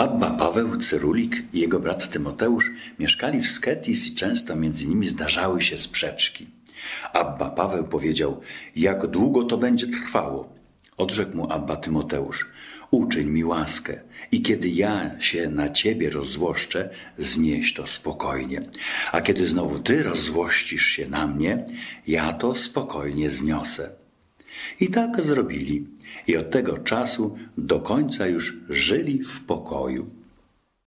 Abba 0.00 0.30
Paweł, 0.30 0.76
Cyrulik 0.76 1.42
i 1.52 1.60
jego 1.60 1.80
brat 1.80 2.10
Tymoteusz 2.10 2.70
mieszkali 2.98 3.42
w 3.42 3.48
Sketis 3.48 4.06
i 4.06 4.14
często 4.14 4.56
między 4.56 4.86
nimi 4.86 5.08
zdarzały 5.08 5.62
się 5.62 5.78
sprzeczki. 5.78 6.46
Abba 7.12 7.50
Paweł 7.50 7.84
powiedział, 7.84 8.40
jak 8.76 9.06
długo 9.06 9.44
to 9.44 9.58
będzie 9.58 9.86
trwało. 9.86 10.54
Odrzekł 10.96 11.36
mu 11.36 11.52
Abba 11.52 11.76
Tymoteusz, 11.76 12.50
uczyń 12.90 13.28
mi 13.28 13.44
łaskę 13.44 14.00
i 14.32 14.42
kiedy 14.42 14.68
ja 14.68 15.20
się 15.20 15.48
na 15.48 15.70
ciebie 15.70 16.10
rozzłoszczę, 16.10 16.90
znieś 17.18 17.74
to 17.74 17.86
spokojnie. 17.86 18.62
A 19.12 19.20
kiedy 19.20 19.46
znowu 19.46 19.78
ty 19.78 20.02
rozzłościsz 20.02 20.84
się 20.84 21.08
na 21.08 21.26
mnie, 21.26 21.66
ja 22.06 22.32
to 22.32 22.54
spokojnie 22.54 23.30
zniosę. 23.30 24.00
I 24.80 24.88
tak 24.88 25.22
zrobili. 25.22 25.86
I 26.26 26.36
od 26.36 26.50
tego 26.50 26.78
czasu 26.78 27.36
do 27.58 27.80
końca 27.80 28.26
już 28.26 28.56
żyli 28.68 29.24
w 29.24 29.40
pokoju. 29.44 30.19